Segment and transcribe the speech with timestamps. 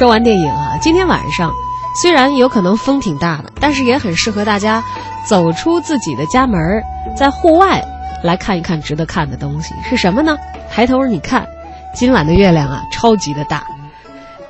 [0.00, 1.52] 说完电影啊，今天晚上
[2.00, 4.82] 虽然有可能风挺大的，但是也很适合大家
[5.26, 6.58] 走出自己的家门，
[7.14, 7.84] 在户外
[8.22, 10.38] 来看一看值得看的东西是什么呢？
[10.70, 11.46] 抬头你看，
[11.94, 13.62] 今晚的月亮啊，超级的大。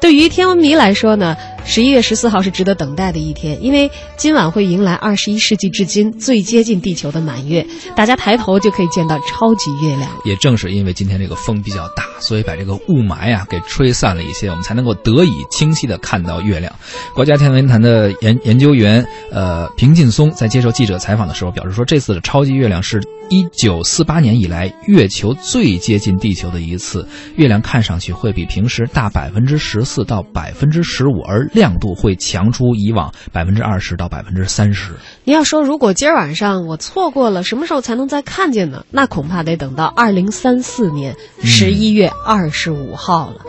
[0.00, 1.36] 对于天文迷来说呢，
[1.66, 7.66] 十一月十四号是值得等待的一天，因为今晚会迎来二十一世纪至今最接近地球的满月，
[7.96, 10.08] 大家抬头就可以见到超级月亮。
[10.24, 16.72] 也正是因为今天这个风比较大，所以把这个雾霾啊给吹散了一些，我们才能够得以清晰的看到月亮。
[17.14, 34.92] 国家天文台的研研究员呃平劲松在接受记者采访的时候表示说，这次的超级月亮是一九四八年以来月球最接近地球的一次，月亮看上去会比平时大百分之十四到百分之十五，而亮度会强出以往百分之二十到百分之三十。
[35.24, 38.84] 你要说如果今儿晚上我错过了，什么时候才能再看见呢？
[38.90, 43.40] 那恐怕得等到二零三四年十一月二十五号了。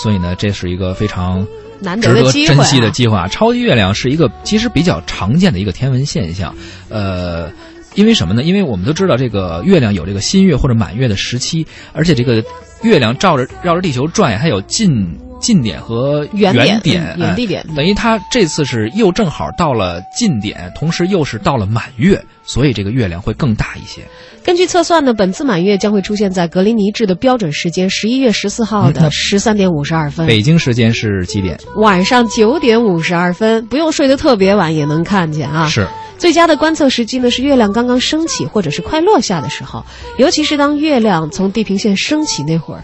[0.00, 1.44] 所以呢，这是一个非常
[1.80, 3.26] 难得得的机会、啊，珍惜的计划。
[3.26, 6.54] 超级月亮是一个其实比较常见的一个天文现象，
[6.88, 7.50] 呃。
[7.94, 8.42] 因为什么呢？
[8.42, 12.44] 因为我们都知道，这个月亮有这个新月或者满月的时期，而且这个
[12.82, 24.02] 月亮照着绕着地球转呀，它有近近点和远点、点、远地点，等于他这次是又正好到了近点，同时又是到了满月，所以这个月亮会更大一些。
[24.42, 30.26] 根据测算呢，本次满月将会出现在格林尼治的标准时间十一月十四号的十三点五十二分。
[30.26, 31.58] 北京时间是几点？
[31.76, 35.66] 晚上九点五十二分，不用睡得特别晚也能看见啊。
[35.68, 35.86] 是。
[36.18, 39.84] 最佳的观测时机呢是月亮刚刚升起或者是快落下的时候，
[40.16, 42.82] 尤其是当月亮从地平线升起那会儿，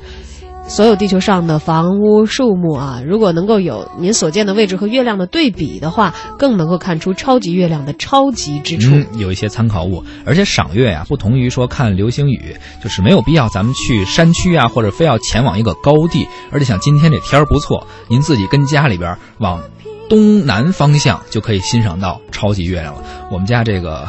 [0.75, 8.95] 所有地球上的房屋、树木啊，如果能够有您所见的位置和月亮的对比的话，更能够看出超级月亮的超级之处。
[9.19, 19.61] 有一些参考物，而且赏月呀、啊，不同于说看流星雨，就是没有必要咱们去山区啊，或者非要前往一个高地，而且像今天这天儿不错，您自己跟家里边往。
[20.09, 23.03] 东南方向就可以欣赏到超级月亮了。
[23.31, 24.07] 我们家这个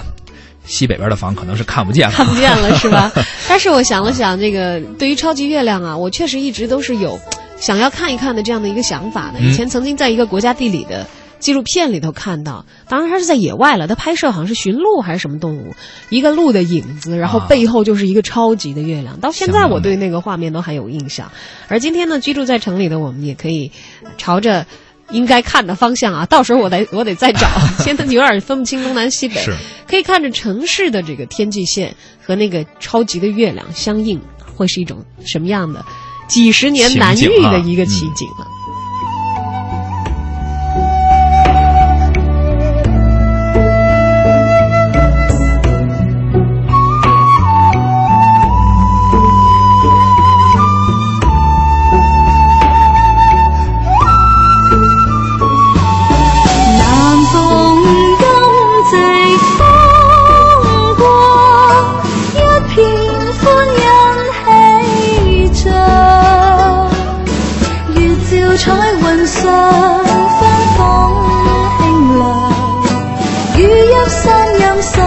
[0.65, 3.11] 西北边的房可能是看不见了，看不见了是吧？
[3.49, 7.19] 但是我想了想，这个对于超级月亮啊，我确实一直都是有
[7.57, 9.39] 想要看一看的这样的一个想法的。
[9.39, 11.05] 以前曾经在一个国家地理的
[11.39, 15.75] 纪录片里头看到，当然它是在野外了，它拍摄好像是驯鹿还是什么动物，
[16.09, 19.19] 一个鹿的影子，然后背后就是一个超级的月亮。
[19.19, 21.31] 到现在我对那个画面都还有印象。
[21.67, 23.71] 而今天呢，居住在城里的我们也可以
[24.17, 24.65] 朝着。
[25.11, 27.47] 应该看的方向啊，到时候我得我得再找，
[27.79, 29.35] 现在有点分不清东南西北。
[29.35, 29.53] 是，
[29.93, 34.19] 可以看着城市的这个天际线和那个超级的月亮相应，
[34.55, 35.85] 会是一种什么样的
[36.27, 38.49] 几十年难遇的一个奇景啊！
[69.25, 70.41] 彩雲上，芬
[70.77, 70.79] 芳
[71.79, 71.83] 輕
[72.17, 72.21] 涼，
[73.55, 74.21] 如一山
[74.59, 74.99] 阴森。